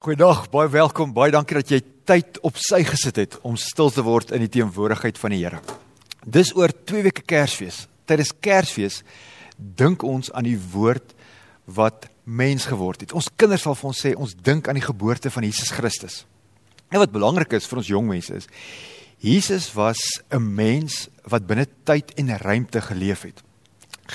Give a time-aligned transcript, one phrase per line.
[0.00, 1.10] Goeiedag, baie welkom.
[1.12, 1.78] Baie dankie dat jy
[2.08, 5.58] tyd op sy gesit het om stil te word in die teenwoordigheid van die Here.
[6.24, 7.82] Dis oor 2 weke Kersfees.
[8.08, 9.02] Tydens Kersfees
[9.60, 11.12] dink ons aan die woord
[11.76, 13.12] wat mens geword het.
[13.12, 16.22] Ons kinders sal vir ons sê ons dink aan die geboorte van Jesus Christus.
[16.88, 18.48] En wat belangrik is vir ons jong mense is
[19.20, 20.00] Jesus was
[20.32, 23.44] 'n mens wat binne tyd en ruimte geleef het.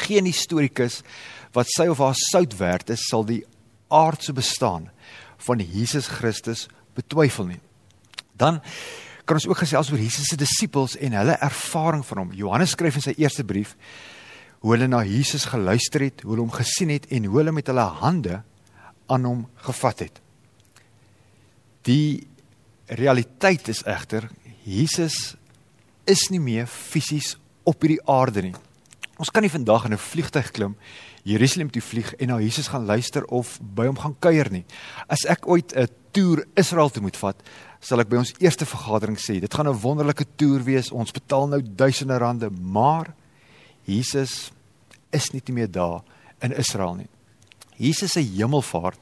[0.10, 1.04] Geen historikus
[1.54, 3.44] wat sy of haar sout werd is, sal die
[3.88, 4.90] aardse bestaan
[5.38, 7.62] van Jesus Christus betwyfel nie.
[8.38, 8.62] Dan
[9.26, 12.34] kan ons ook gesels oor Jesus se disippels en hulle ervaring van hom.
[12.38, 13.76] Johannes skryf in sy eerste brief
[14.62, 17.68] hoe hulle na Jesus geluister het, hoe hulle hom gesien het en hoe hulle met
[17.70, 18.42] hulle hande
[19.12, 20.22] aan hom gevat het.
[21.86, 22.26] Die
[22.90, 24.30] realiteit is egter
[24.66, 25.36] Jesus
[26.10, 28.56] is nie meer fisies op hierdie aarde nie.
[29.22, 30.76] Ons kan nie vandag in 'n vliegtyg klim
[31.26, 34.64] Jerusalem toe vlieg en na Jesus gaan luister of by hom gaan kuier nie.
[35.10, 37.36] As ek ooit 'n toer Israel toe moet vat,
[37.82, 40.92] sal ek by ons eerste vergadering sê, dit gaan 'n wonderlike toer wees.
[40.92, 43.14] Ons betaal nou duisende rande, maar
[43.86, 44.52] Jesus
[45.12, 46.04] is nie meer daar
[46.42, 47.10] in Israel nie.
[47.78, 49.00] Jesus se hemelvaart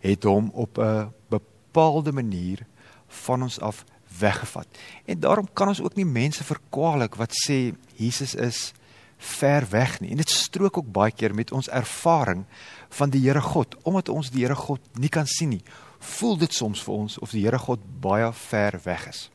[0.00, 2.66] het hom op 'n bepaalde manier
[3.08, 3.84] van ons af
[4.18, 4.66] weggevat.
[5.04, 8.72] En daarom kan ons ook nie mense verkwalik wat sê Jesus is
[9.18, 10.10] ver weg nie.
[10.10, 12.44] En dit strook ook baie keer met ons ervaring
[12.88, 13.76] van die Here God.
[13.82, 15.62] Omdat ons die Here God nie kan sien nie,
[15.98, 19.30] voel dit soms vir ons of die Here God baie ver weg is.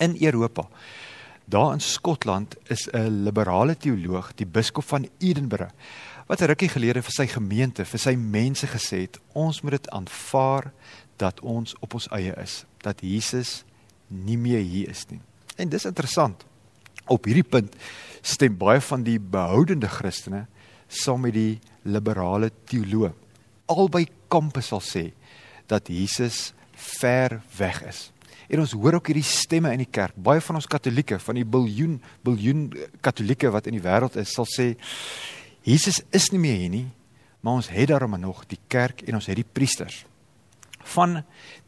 [0.00, 0.68] In Europa,
[1.44, 5.72] daar in Skotland is 'n liberale teoloog, die biskop van Edinburgh,
[6.26, 9.90] wat 'n rukkie gelede vir sy gemeente, vir sy mense gesê het, ons moet dit
[9.90, 10.72] aanvaar
[11.16, 13.64] dat ons op ons eie is, dat Jesus
[14.08, 15.20] nie meer hier is nie.
[15.56, 16.44] En dis interessant.
[17.10, 17.74] Op hierdie punt
[18.22, 20.46] stem baie van die behoudende Christene
[20.86, 21.58] saam met die
[21.88, 23.10] liberale teoloë.
[23.72, 25.08] Albei kampe sal sê
[25.70, 26.52] dat Jesus
[26.98, 28.10] ver weg is.
[28.52, 30.16] En ons hoor ook hierdie stemme in die kerk.
[30.16, 32.66] Baie van ons Katolieke, van die biljoen biljoen
[33.00, 34.74] Katolieke wat in die wêreld is, sal sê
[35.64, 36.88] Jesus is nie meer hier nie,
[37.40, 40.02] maar ons het daarom nog die kerk en ons het die priesters.
[40.94, 41.20] Van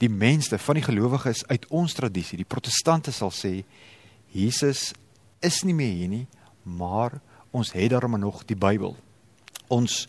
[0.03, 3.61] die mense, van die gelowiges uit ons tradisie, die protestante sal sê
[4.35, 4.91] Jesus
[5.45, 6.27] is nie meer hier nie,
[6.65, 7.21] maar
[7.55, 8.97] ons het daarom nog die Bybel.
[9.73, 10.05] Ons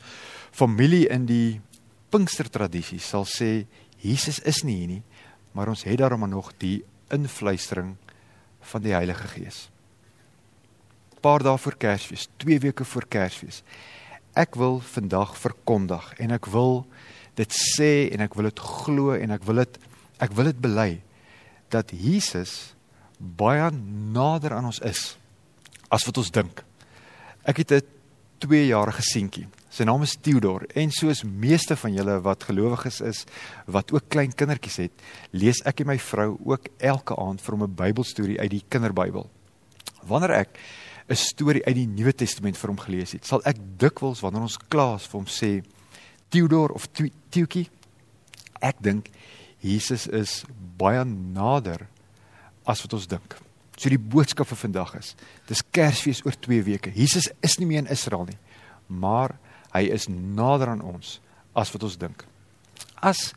[0.55, 1.61] familie in die
[2.09, 3.65] Pinkster tradisie sal sê
[3.99, 5.03] Jesus is nie hier nie,
[5.55, 7.95] maar ons het daarom nog die invluistering
[8.71, 9.65] van die Heilige Gees.
[11.21, 13.63] Paar dae voor Kersfees, 2 weke voor Kersfees.
[14.37, 16.83] Ek wil vandag verkondig en ek wil
[17.39, 19.79] dit sê en ek wil dit glo en ek wil dit
[20.23, 20.89] ek wil dit bely
[21.73, 22.75] dat Jesus
[23.19, 23.67] baie
[24.15, 25.15] nader aan ons is
[25.95, 26.63] as wat ons dink.
[27.47, 27.81] Ek het 'n
[28.39, 29.47] 2-jarige seentjie.
[29.69, 33.25] Sy naam is Theodor en soos meeste van julle wat gelowiges is,
[33.67, 34.91] wat ook klein kindertjies het,
[35.31, 39.29] lees ek en my vrou ook elke aand vir hom 'n Bybelstorie uit die kinderbybel.
[40.07, 40.59] Wanneer ek
[41.09, 44.57] 'n storie uit die Nuwe Testament vir hom gelees het, sal ek dikwels wanneer ons
[44.57, 45.63] klaas vir hom sê
[46.29, 46.87] Theodor of
[47.29, 47.69] Tiuki,
[48.61, 49.09] ek dink
[49.61, 50.45] Jesus is
[50.77, 51.87] baie nader
[52.65, 53.44] as wat ons dink.
[53.75, 55.15] So die boodskap vir vandag is:
[55.49, 56.93] Dis Kersfees oor 2 weke.
[56.95, 58.39] Jesus is nie meer in Israel nie,
[58.87, 59.35] maar
[59.75, 61.19] hy is nader aan ons
[61.55, 62.23] as wat ons dink.
[63.03, 63.33] As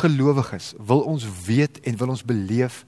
[0.00, 2.84] gelowiges wil ons weet en wil ons beleef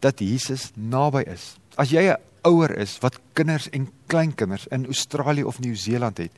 [0.00, 1.56] dat Jesus naby is.
[1.76, 6.32] As jy 'n ouer is wat kinders en kleinkinders in Australië of Nieu-Seeland het,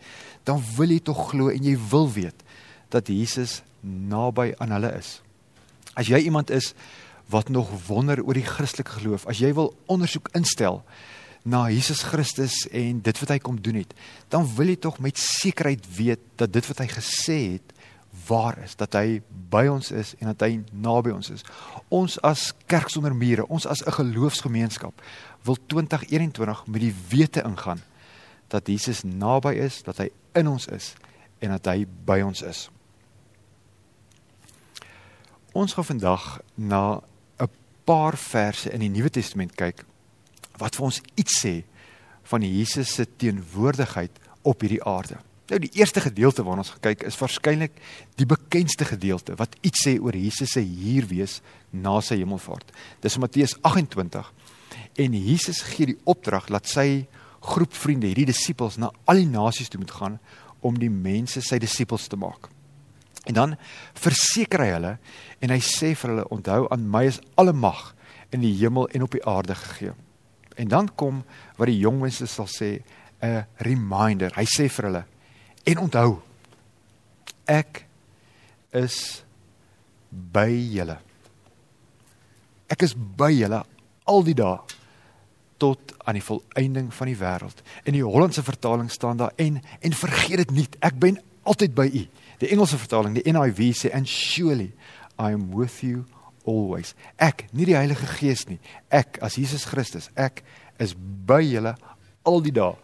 [0.45, 2.43] dan wil jy tog glo en jy wil weet
[2.91, 5.21] dat Jesus naby aan hulle is.
[5.95, 6.75] As jy iemand is
[7.33, 10.83] wat nog wonder oor die Christelike geloof, as jy wil ondersoek instel
[11.43, 13.95] na Jesus Christus en dit wat hy kom doen het,
[14.31, 17.73] dan wil jy tog met sekerheid weet dat dit wat hy gesê het
[18.29, 21.45] waar is, dat hy by ons is en dat hy naby ons is.
[21.89, 24.93] Ons as kerk sonder mure, ons as 'n geloofsgemeenskap
[25.43, 27.81] wil 2021 met die wete ingaan
[28.49, 30.95] dat Jesus naby is, dat hy in ons is
[31.41, 32.69] en dat hy by ons is.
[35.53, 37.01] Ons gaan vandag na
[37.89, 39.85] paar verse in die Nuwe Testament kyk
[40.61, 41.55] wat vir ons iets sê
[42.31, 45.19] van Jesus se teenwoordigheid op hierdie aarde.
[45.51, 47.75] Nou die eerste gedeelte waarna ons gekyk is waarskynlik
[48.21, 51.41] die bekendste gedeelte wat iets sê oor Jesus se hier wees
[51.73, 52.71] na sy hemelvaart.
[53.03, 54.31] Dis Matteus 28
[55.03, 57.05] en Jesus gee die opdrag dat sy
[57.43, 60.19] groep vriende, hierdie disippels na al die nasies toe moet gaan
[60.63, 62.47] om die mense sy disippels te maak.
[63.31, 63.57] En dan
[63.95, 64.97] verseker hy hulle
[65.43, 67.93] en hy sê vir hulle onthou aan my is alle mag
[68.35, 69.95] in die hemel en op die aarde gegee.
[70.59, 71.23] En dan kom
[71.57, 72.83] wat die jong mense sal sê
[73.23, 74.33] 'n reminder.
[74.35, 75.05] Hy sê vir hulle
[75.65, 76.23] en onthou
[77.47, 77.87] ek
[78.73, 79.23] is
[80.11, 80.99] by julle.
[82.69, 83.63] Ek is by julle
[84.05, 84.59] al die dae
[85.63, 87.63] tot aan die volëinding van die wêreld.
[87.87, 91.87] In die Hollandse vertaling staan daar en en vergeet dit nie, ek ben altyd by
[91.87, 92.07] u.
[92.43, 94.73] Die Engelse vertaling, die NIV sê and surely
[95.15, 96.03] I am with you
[96.45, 96.97] always.
[97.23, 98.59] Ek, nie die Heilige Gees nie.
[98.91, 100.43] Ek as Jesus Christus, ek
[100.83, 101.77] is by julle
[102.27, 102.75] al die dae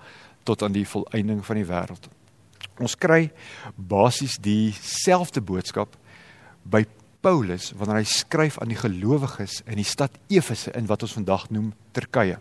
[0.47, 2.07] tot aan die volëinding van die wêreld.
[2.79, 3.33] Ons kry
[3.75, 5.97] basies dieselfde boodskap
[6.63, 6.85] by
[7.25, 11.49] Paulus wanneer hy skryf aan die gelowiges in die stad Efese in wat ons vandag
[11.51, 12.39] noem Turkye.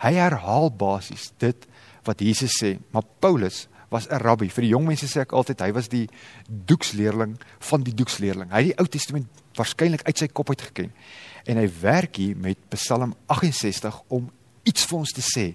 [0.00, 1.68] Hy herhaal basies dit
[2.08, 4.48] wat Jesus sê, maar Paulus was 'n rabbi.
[4.48, 6.08] Vir die jong mense sê ek altyd hy was die
[6.48, 8.50] doeksleerling van die doeksleerling.
[8.50, 10.92] Hy het die Ou Testament waarskynlik uit sy kop uit geken.
[11.46, 14.30] En hy werk hier met Psalm 68 om
[14.62, 15.54] iets vir ons te sê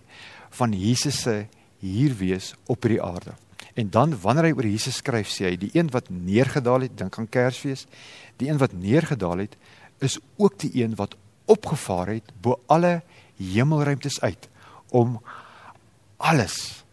[0.50, 1.48] van Jesus se
[1.80, 3.36] hier wees op hierdie aarde.
[3.76, 7.18] En dan wanneer hy oor Jesus skryf, sê hy die een wat neergedaal het, dink
[7.20, 7.86] aan Kersfees,
[8.38, 9.58] die een wat neergedaal het,
[10.00, 11.16] is ook die een wat
[11.46, 13.02] opgevaar het bo alle
[13.38, 14.50] hemelruimtes uit
[14.96, 15.20] om
[16.18, 16.85] alles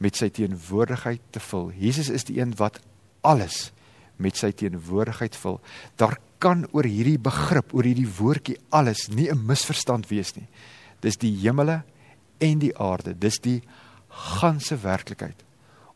[0.00, 1.70] met sy teenwoordigheid te vul.
[1.76, 2.80] Jesus is die een wat
[3.26, 3.70] alles
[4.20, 5.60] met sy teenwoordigheid vul.
[6.00, 10.48] Daar kan oor hierdie begrip, oor hierdie woordjie alles nie 'n misverstand wees nie.
[11.00, 11.82] Dis die hemele
[12.38, 13.14] en die aarde.
[13.18, 13.62] Dis die
[14.08, 15.44] ganse werklikheid.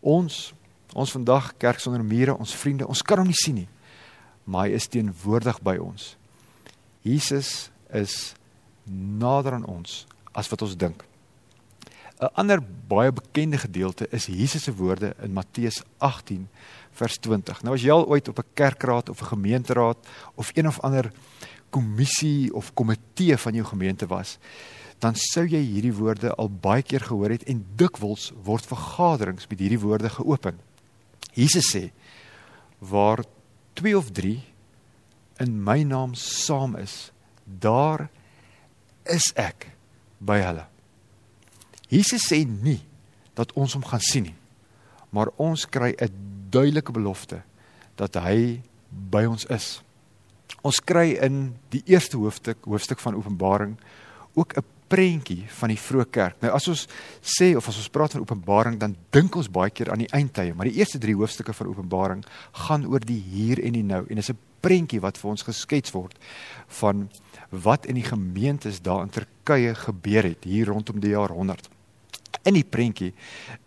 [0.01, 0.53] Ons
[0.95, 3.69] ons vandag kerk sonder mure, ons vriende, ons kan hom nie sien nie.
[4.45, 6.17] Maar hy is teenwoordig by ons.
[7.03, 8.35] Jesus is
[8.85, 11.05] nader aan ons as wat ons dink.
[12.21, 16.49] 'n Ander baie bekende gedeelte is Jesus se woorde in Matteus 18
[16.93, 17.63] vers 20.
[17.63, 19.99] Nou as jy al ooit op 'n kerkraad of 'n gemeenteraad
[20.35, 21.11] of een of ander
[21.71, 24.39] kommissie of komitee van jou gemeente was,
[24.99, 29.59] dan sou jy hierdie woorde al baie keer gehoor het en dikwels word vergaderings met
[29.59, 30.61] hierdie woorde geopen.
[31.33, 31.91] Jesus sê:
[32.79, 33.25] "Waar
[33.73, 34.43] 2 of 3
[35.37, 37.13] in my naam saam is,
[37.45, 38.09] daar
[39.05, 39.73] is ek
[40.19, 40.74] by hulle."
[41.89, 42.81] Jesus sê nie
[43.35, 44.37] dat ons hom gaan sien nie,
[45.11, 46.11] maar ons kry 'n
[46.51, 47.43] duidelike belofte
[47.97, 49.83] dat hy by ons is.
[50.63, 53.77] Ons kry in die eerste hoofstuk, hoofstuk van Openbaring,
[54.35, 56.41] ook 'n prentjie van die vroeë kerk.
[56.43, 56.87] Nou as ons
[57.21, 60.55] sê of as ons praat van Openbaring, dan dink ons baie keer aan die eindtye,
[60.55, 64.19] maar die eerste 3 hoofstukke van Openbaring gaan oor die hier en die nou en
[64.19, 66.19] is 'n prentjie wat vir ons geskets word
[66.81, 67.11] van
[67.51, 69.11] wat in die gemeentes daar in
[69.44, 71.69] Turkye gebeur het hier rondom die jaar 100.
[72.49, 73.12] In die prentjie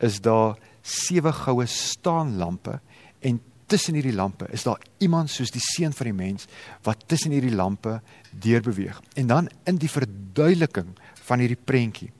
[0.01, 2.79] is daar sewe goue staanlampe
[3.21, 6.47] en tussen hierdie lampe is daar iemand soos die seun van die mens
[6.85, 7.99] wat tussen hierdie lampe
[8.31, 9.01] deurbeweeg.
[9.15, 10.93] En dan in die verduideliking
[11.27, 12.11] van hierdie prentjie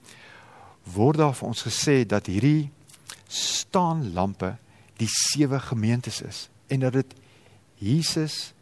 [0.94, 2.70] word daar vir ons gesê dat hierdie
[3.28, 4.54] staan lampe
[5.00, 7.16] die sewe gemeentes is en dat dit
[7.82, 8.52] Jesus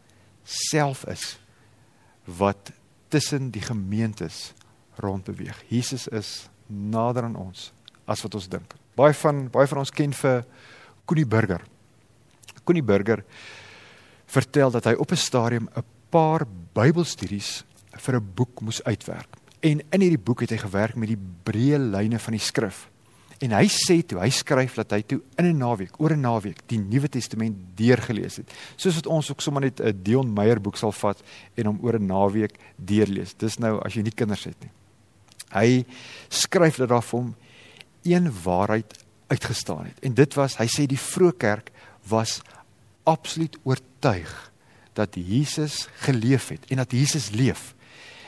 [0.43, 1.35] self is
[2.25, 2.71] wat
[3.09, 4.53] tussen die gemeentes
[4.97, 5.63] rondbeweeg.
[5.67, 7.71] Jesus is nader aan ons
[8.05, 8.75] as wat ons dink.
[8.95, 10.45] Baie van baie van ons ken vir
[11.05, 11.63] Koenie Burger.
[12.63, 13.23] Koenie Burger
[14.27, 19.37] vertel dat hy op 'n stadium 'n paar Bybelstudies vir 'n boek moes uitwerk.
[19.59, 22.89] En in hierdie boek het hy gewerk met die breë lyne van die skrif.
[23.39, 26.67] En hy sê toe, hy skryf dat hy toe in 'n naweek, oor 'n naweek,
[26.67, 28.51] die Nuwe Testament deurgelees het.
[28.75, 31.21] Soos wat ons ook sommer net 'n Dion Meyer boek sal vat
[31.55, 33.33] en hom oor 'n naweek deurlees.
[33.37, 34.71] Dis nou as jy nie kinders het nie.
[35.53, 35.85] Hy
[36.29, 37.33] skryf dat daar vir hom
[38.07, 39.99] een waarheid uitgestaan het.
[39.99, 41.71] En dit was, hy sê die vroeë kerk
[42.07, 42.39] was
[43.07, 44.31] absoluut oortuig
[44.97, 47.73] dat Jesus geleef het en dat Jesus leef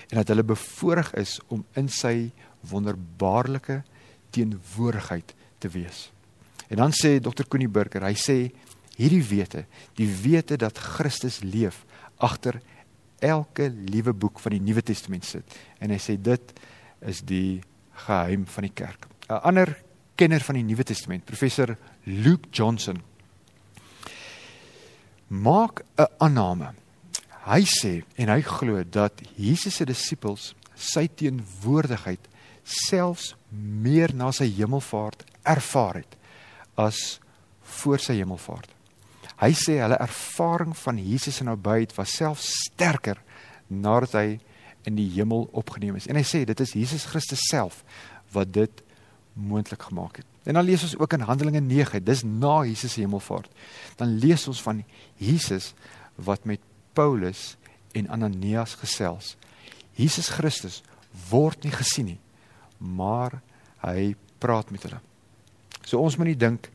[0.09, 2.31] en dat hulle bevoorreg is om in sy
[2.69, 3.81] wonderbaarlike
[4.33, 6.09] teenwoordigheid te wees.
[6.69, 7.47] En dan sê Dr.
[7.49, 8.38] Koenie Burger, hy sê
[8.99, 9.65] hierdie wete,
[9.97, 11.83] die wete dat Christus leef
[12.17, 12.59] agter
[13.23, 15.57] elke liewe boek van die Nuwe Testament sit.
[15.79, 16.53] En hy sê dit
[17.01, 17.62] is die
[18.06, 19.08] geheim van die kerk.
[19.29, 19.77] 'n Ander
[20.15, 23.01] kenner van die Nuwe Testament, professor Luke Johnson,
[25.27, 26.74] maak 'n aanname
[27.50, 32.27] Hy sê en hy glo dat Jesus se disippels sy teenwoordigheid
[32.62, 36.13] selfs meer na sy hemelvaart ervaar het
[36.79, 37.18] as
[37.79, 38.70] voor sy hemelvaart.
[39.39, 43.18] Hy sê hulle ervaring van Jesus se nabyheid was selfs sterker
[43.70, 44.27] nadat hy
[44.88, 46.07] in die hemel opgeneem is.
[46.07, 47.83] En hy sê dit is Jesus Christus self
[48.36, 48.83] wat dit
[49.33, 50.27] moontlik gemaak het.
[50.43, 53.51] En dan lees ons ook in Handelinge 9, dis na Jesus se hemelvaart.
[54.00, 54.83] Dan lees ons van
[55.17, 55.74] Jesus
[56.15, 57.55] wat met Paulus
[57.91, 59.36] en Ananias gesels.
[60.00, 60.81] Jesus Christus
[61.29, 62.19] word nie gesien nie,
[62.77, 63.41] maar
[63.83, 65.01] hy praat met hulle.
[65.83, 66.69] So ons moet nie dink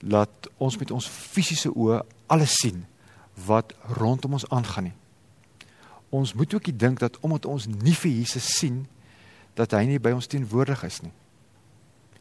[0.00, 2.00] dat ons met ons fisiese oë
[2.32, 2.84] alles sien
[3.46, 4.96] wat rondom ons aangaan nie.
[6.10, 8.84] Ons moet ook nie dink dat omdat ons nie vir Jesus sien
[9.58, 11.12] dat hy nie by ons teenwoordig is nie.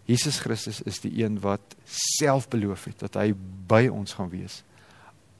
[0.09, 3.31] Jesus Christus is die een wat self beloof het dat hy
[3.69, 4.63] by ons gaan wees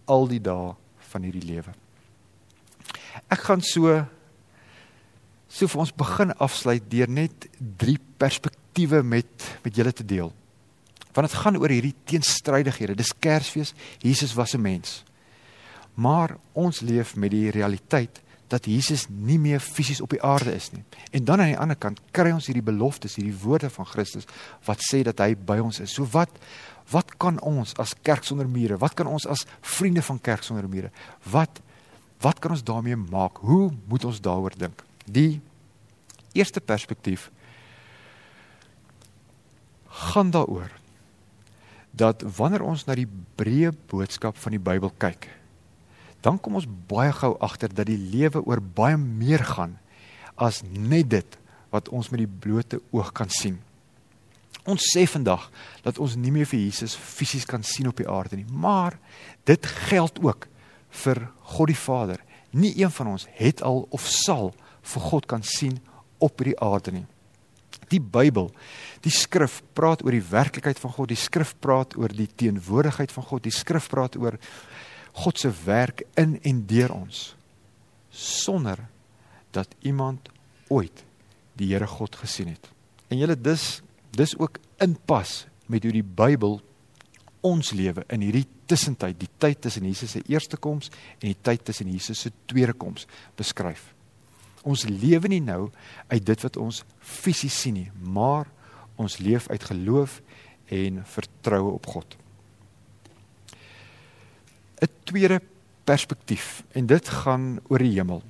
[0.09, 0.73] al die dae
[1.09, 1.73] van hierdie lewe.
[3.29, 3.99] Ek gaan so
[5.49, 10.29] so vir ons begin afsluit deur net drie perspektiewe met met julle te deel.
[11.13, 12.95] Want dit gaan oor hierdie teenstrydighede.
[12.95, 15.03] Dis Kersfees, Jesus was 'n mens.
[15.95, 20.71] Maar ons leef met die realiteit dat Jesus nie meer fisies op die aarde is
[20.73, 20.83] nie.
[21.13, 24.27] En dan aan die ander kant kry ons hierdie beloftes, hierdie woorde van Christus
[24.65, 25.93] wat sê dat hy by ons is.
[25.93, 26.33] So wat
[26.89, 28.79] wat kan ons as kerk sonder mure?
[28.81, 30.89] Wat kan ons as vriende van kerk sonder mure?
[31.29, 31.61] Wat
[32.19, 33.37] wat kan ons daarmee maak?
[33.45, 34.81] Hoe moet ons daaroor dink?
[35.05, 35.39] Die
[36.33, 37.29] eerste perspektief
[40.09, 40.71] gaan daaroor
[41.91, 43.07] dat wanneer ons na die
[43.39, 45.27] breë boodskap van die Bybel kyk,
[46.21, 49.77] dan kom ons baie gou agter dat die lewe oor baie meer gaan
[50.35, 51.39] as net dit
[51.73, 53.59] wat ons met die blote oog kan sien.
[54.69, 55.47] Ons sê vandag
[55.85, 58.97] dat ons nie meer vir Jesus fisies kan sien op die aarde nie, maar
[59.47, 60.49] dit geld ook
[61.03, 62.19] vir God die Vader.
[62.51, 64.51] Nie een van ons het al of sal
[64.93, 65.77] vir God kan sien
[66.19, 67.05] op hierdie aarde nie.
[67.89, 68.49] Die Bybel,
[69.05, 73.25] die skrif praat oor die werklikheid van God, die skrif praat oor die teenwoordigheid van
[73.25, 74.37] God, die skrif praat oor
[75.19, 77.35] God se werk in en deur ons
[78.09, 78.79] sonder
[79.51, 80.29] dat iemand
[80.67, 81.03] ooit
[81.59, 82.69] die Here God gesien het.
[83.09, 83.81] En julle dis
[84.15, 86.59] dis ook inpas met hoe die Bybel
[87.45, 91.63] ons lewe in hierdie tussentyd, die tyd tussen Jesus se eerste koms en die tyd
[91.67, 93.05] tussen Jesus se tweede koms
[93.39, 93.91] beskryf.
[94.67, 95.69] Ons lewe nie nou
[96.09, 98.49] uit dit wat ons fisies sien nie, maar
[98.99, 100.19] ons leef uit geloof
[100.75, 102.17] en vertroue op God.
[104.81, 105.41] 'n tweede
[105.83, 108.23] perspektief en dit gaan oor die hemel.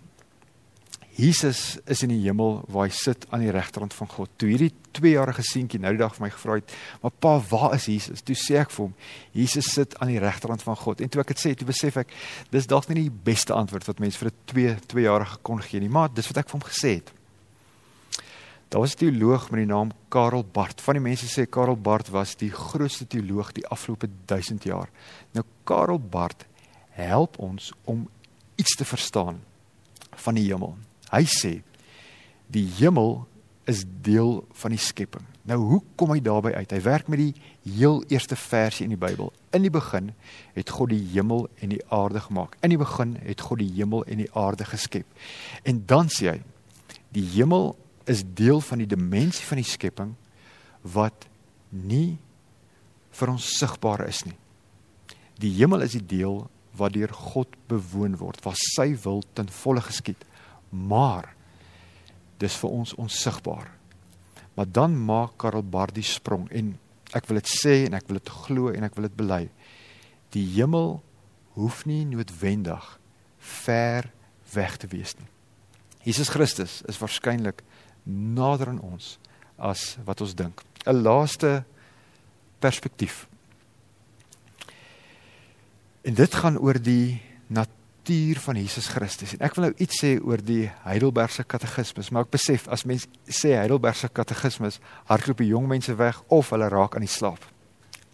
[1.20, 4.29] Jesus is in die hemel waar hy sit aan die regterkant van God.
[4.39, 7.86] Toe hierdie 2-jarige seentjie nou die dag vir my gevra het, "Maar pa, waar is
[7.86, 8.96] Jesus?" Toe sê ek vir hom,
[9.34, 12.08] "Jesus sit aan die regterkant van God." En toe ek dit sê, toe besef ek,
[12.51, 15.89] dis dalk nie die beste antwoord wat mens vir 'n 2 2-jarige kon gee nie,
[15.89, 17.12] maar dis wat ek vir hom gesê het.
[18.70, 20.82] Daar was 'n teoloog met die naam Karel Barth.
[20.82, 24.90] Van die mense sê Karel Barth was die grootste teoloog die afgelope 1000 jaar.
[25.32, 26.46] Nou Karel Barth
[26.90, 28.10] help ons om
[28.56, 29.42] iets te verstaan
[30.12, 30.78] van die hemel.
[31.10, 31.62] Hy sê
[32.48, 33.28] die hemel
[33.64, 35.26] is deel van die skepping.
[35.42, 36.72] Nou hoe kom hy daarby uit?
[36.72, 37.34] Hy werk met die
[37.64, 39.34] heel eerste versie in die Bybel.
[39.50, 40.14] In die begin
[40.54, 42.58] het God die hemel en die aarde gemaak.
[42.62, 45.06] In die begin het God die hemel en die aarde geskep.
[45.64, 46.42] En dan sê hy
[47.10, 47.76] die hemel
[48.10, 50.16] is deel van die dimensie van die skepping
[50.82, 51.28] wat
[51.70, 52.18] nie
[53.20, 54.38] vir ons sigbaar is nie.
[55.39, 56.48] Die hemel is die deel
[56.80, 60.22] wat deur God bewoon word, waar sy wil ten volle geskied.
[60.72, 61.32] Maar
[62.39, 63.68] dis vir ons onsigbaar.
[64.56, 66.74] Maar dan maak Karel Bardie sprong en
[67.16, 69.44] ek wil dit sê en ek wil dit glo en ek wil dit bely.
[70.36, 71.00] Die hemel
[71.58, 72.86] hoef nie noodwendig
[73.39, 74.12] ver
[74.54, 75.28] weg te wees nie.
[76.06, 77.63] Jesus Christus is waarskynlik
[78.10, 79.18] nader aan ons
[79.58, 80.63] as wat ons dink.
[80.86, 81.63] 'n Laaste
[82.60, 83.28] perspektief.
[86.01, 89.34] En dit gaan oor die natuur van Jesus Christus.
[89.36, 93.08] En ek wil nou iets sê oor die Heidelbergse katekismes, maar ek besef as mens
[93.28, 97.44] sê Heidelbergse katekismes, hardloop die jong mense weg of hulle raak aan die slaap.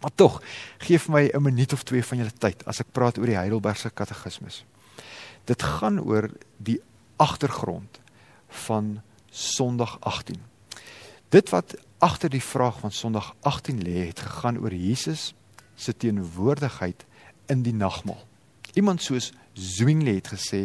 [0.02, 0.42] Maar tog,
[0.84, 3.38] gee vir my 'n minuut of twee van julle tyd as ek praat oor die
[3.38, 4.66] Heidelbergse katekismes.
[5.46, 6.82] Dit gaan oor die
[7.18, 8.00] agtergrond
[8.68, 9.02] van
[9.36, 10.36] Sondag 18.
[11.30, 15.34] Dit wat agter die vraag van Sondag 18 lê, het gegaan oor Jesus
[15.75, 17.06] se teenwoordigheid
[17.46, 18.22] in die nagmaal.
[18.74, 20.62] Iemand soos Zwingli het gesê,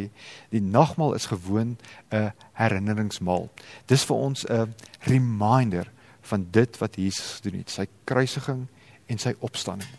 [0.55, 1.79] die nagmaal is gewoon
[2.11, 3.51] 'n herinneringsmaal.
[3.87, 8.67] Dis vir ons 'n reminder van dit wat Jesus gedoen het, sy kruisiging
[9.07, 9.91] en sy opstanding.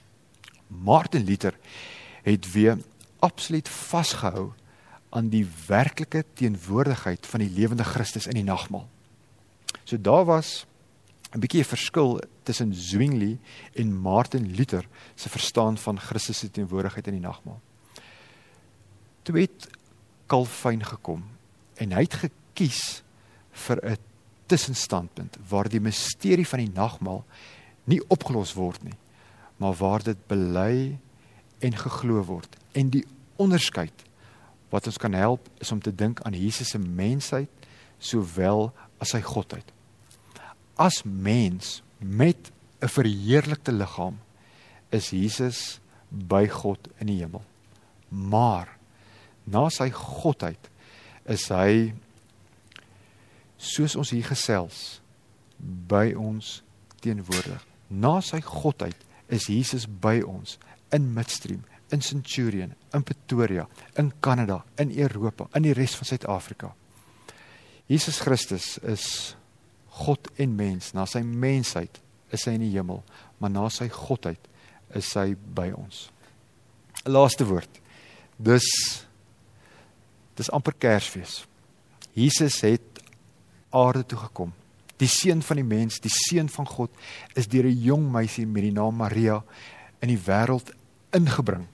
[0.68, 1.58] Martin Luther
[2.24, 2.78] het weer
[3.20, 4.52] absoluut vasgehou
[5.12, 8.88] aan die werklike teenwoordigheid van die lewende Christus in die nagmaal.
[9.84, 10.66] So daar was
[11.36, 13.40] 'n bietjie 'n verskil tussen Zwingli
[13.74, 17.62] en Martin Luther se verstaan van Christus se teenwoordigheid in die nagmaal.
[19.24, 19.70] Toe het
[20.28, 21.24] Calvin gekom
[21.76, 23.04] en hy het gekies
[23.52, 23.98] vir 'n
[24.46, 27.24] tussenstandpunt waar die misterie van die nagmaal
[27.84, 28.98] nie opgelos word nie,
[29.58, 30.98] maar waar dit bely
[31.60, 32.58] en geglo word.
[32.72, 34.04] En die onderskeid
[34.72, 38.72] wat ons kan help is om te dink aan Jesus se mensheid sowel
[39.04, 39.68] as sy godheid
[40.82, 44.20] as mens met 'n verheerlikte liggaam
[44.90, 47.44] is Jesus by God in die hemel.
[48.08, 48.78] Maar
[49.44, 50.70] na sy godheid
[51.26, 51.94] is hy
[53.58, 55.02] soos ons hier gesels
[55.88, 56.64] by ons
[57.00, 57.66] teenwoordig.
[57.88, 58.98] Na sy godheid
[59.28, 60.58] is Jesus by ons
[60.90, 63.68] in Midstream, in Centurion, in Pretoria,
[63.98, 66.72] in Kanada, in Europa, in die res van Suid-Afrika.
[67.92, 69.36] Jesus Christus is
[70.02, 70.94] God en mens.
[70.96, 72.00] Na sy mensheid
[72.32, 73.02] is hy in die hemel,
[73.40, 74.48] maar na sy godheid
[74.96, 76.10] is hy by ons.
[77.04, 77.82] 'n Laaste woord.
[78.38, 78.68] Dis
[80.36, 81.46] dis amper Kersfees.
[82.16, 83.02] Jesus het
[83.70, 84.54] aarde toe gekom.
[84.98, 86.92] Die seun van die mens, die seun van God
[87.36, 89.44] is deur 'n jong meisie met die naam Maria
[90.02, 90.72] in die wêreld
[91.12, 91.68] ingebring.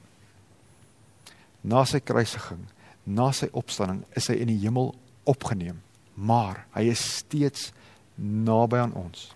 [1.68, 2.64] Na sy kruisiging,
[3.04, 4.94] na sy opstanding, is hy in die hemel
[5.28, 5.82] opgeneem,
[6.16, 7.72] maar hy is steeds
[8.18, 9.32] naby aan ons.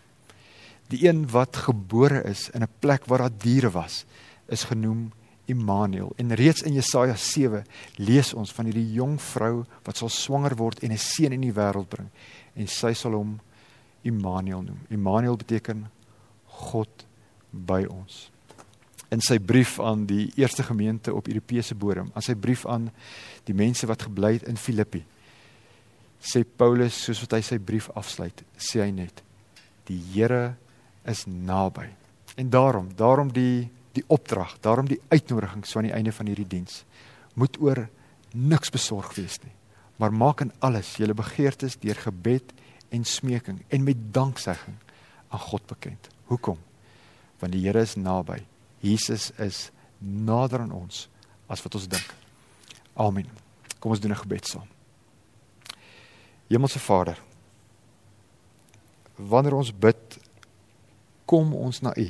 [0.92, 4.06] Die een wat gebore is in 'n plek waar daar diere was,
[4.48, 5.12] is genoem
[5.46, 6.14] Immanuel.
[6.18, 10.84] En reeds in Jesaja 7 lees ons van hierdie jong vrou wat sal swanger word
[10.84, 12.10] en 'n seun in die wêreld bring
[12.56, 13.40] en sy sal hom
[14.04, 14.80] Immanuel noem.
[14.90, 15.90] Immanuel beteken
[16.46, 17.06] God
[17.52, 18.31] by ons.
[19.12, 22.89] In sy brief aan die eerste gemeente op Europese bodem, aan sy brief aan
[23.48, 25.03] die mense wat gebly het in Filippi,
[26.22, 29.24] sê Paulus soos wat hy sy brief afsluit, sê hy net:
[29.89, 30.56] Die Here
[31.03, 31.89] is naby.
[32.39, 36.84] En daarom, daarom die die opdrag, daarom die uitnodigings van die einde van hierdie diens
[37.36, 37.86] moet oor
[38.32, 39.53] niks besorg wees nie.
[40.00, 42.53] Maar maak in alles julle begeertes deur gebed
[42.91, 44.77] en smeking en met danksegging
[45.32, 46.10] aan God bekend.
[46.32, 46.58] Hoekom?
[47.39, 48.41] Want die Here is naby.
[48.82, 49.70] Jesus is
[50.02, 51.06] nader aan ons
[51.48, 52.14] as wat ons dink.
[52.98, 53.28] Amen.
[53.80, 54.68] Kom ons doen 'n gebed saam.
[56.50, 57.18] Hemelse Vader,
[59.16, 60.20] wanneer ons bid,
[61.26, 62.10] kom ons na U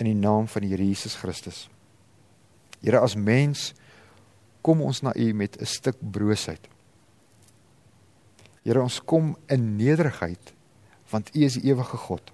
[0.00, 1.68] in die naam van die Here Jesus Christus.
[2.80, 3.72] Here as mens
[4.62, 6.68] kom ons na U met 'n stuk broosheid.
[8.64, 10.52] Here ons kom in nederigheid
[11.10, 12.30] want U is die ewige God.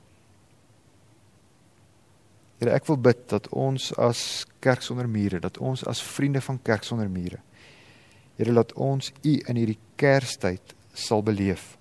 [2.67, 6.59] Here ek wil bid dat ons as kerk sonder mure, dat ons as vriende van
[6.67, 7.39] kerk sonder mure.
[8.35, 11.77] Here laat ons U in hierdie Kerstyd sal beleef.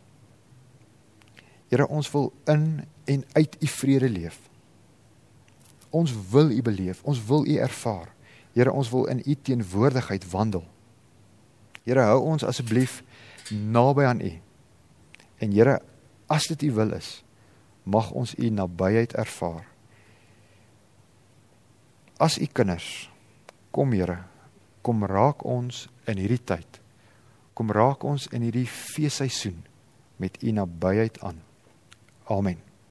[1.74, 4.38] Here ons wil in en uit U vrede leef.
[5.90, 8.14] Ons wil U beleef, ons wil U ervaar.
[8.54, 10.68] Here, ons wil in U teenwoordigheid wandel.
[11.82, 13.02] Here, hou ons asseblief
[13.50, 14.36] naby aan U.
[15.42, 15.80] En Here,
[16.30, 17.16] as dit U wil is,
[17.84, 19.66] mag ons U nabyheid ervaar.
[22.16, 23.10] As U kinders,
[23.76, 24.22] kom Here,
[24.80, 26.80] kom raak ons in hierdie tyd.
[27.56, 29.60] Kom raak ons in hierdie feesseisoen
[30.22, 31.44] met U nabyheid aan.
[32.32, 32.65] Amen.